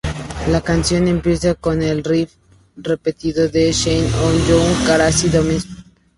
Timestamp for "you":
4.47-4.85